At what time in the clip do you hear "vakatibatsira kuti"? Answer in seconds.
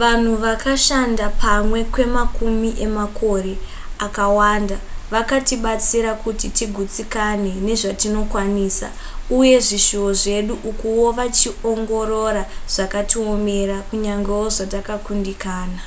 5.12-6.46